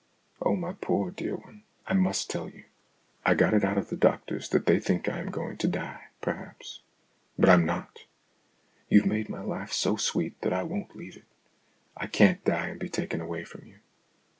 [0.41, 2.63] Oh, my poor dear one, I must tell you!
[3.23, 4.11] I got it out of the 62 STORIES IN GREY k^^r.
[4.39, 6.81] doctors that they think I am going to die, perhaps.
[7.37, 7.99] But I'm not!
[8.89, 11.25] You've made my life so sweet that I won't leave it.
[11.95, 13.77] I can't die and be taken away from you.